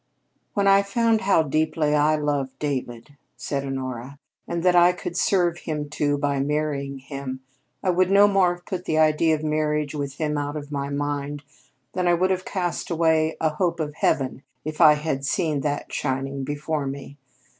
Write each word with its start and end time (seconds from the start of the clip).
"When 0.55 0.67
I 0.67 0.81
found 0.81 1.21
how 1.21 1.43
deeply 1.43 1.93
I 1.93 2.15
loved 2.15 2.57
David," 2.57 3.17
said 3.37 3.63
Honora, 3.63 4.17
"and 4.47 4.63
that 4.63 4.75
I 4.75 4.93
could 4.93 5.15
serve 5.15 5.59
him, 5.59 5.89
too, 5.91 6.17
by 6.17 6.39
marrying 6.39 6.97
him, 6.97 7.41
I 7.83 7.91
would 7.91 8.09
no 8.09 8.27
more 8.27 8.55
have 8.55 8.65
put 8.65 8.85
the 8.85 8.97
idea 8.97 9.35
of 9.35 9.43
marriage 9.43 9.93
with 9.93 10.15
him 10.15 10.39
out 10.39 10.55
of 10.55 10.71
my 10.71 10.89
mind 10.89 11.43
than 11.93 12.07
I 12.07 12.15
would 12.15 12.31
have 12.31 12.45
cast 12.45 12.89
away 12.89 13.37
a 13.39 13.49
hope 13.53 13.79
of 13.79 13.93
heaven 13.93 14.41
if 14.65 14.81
I 14.81 14.93
had 14.95 15.23
seen 15.23 15.59
that 15.61 15.93
shining 15.93 16.43
before 16.43 16.87
me. 16.87 17.17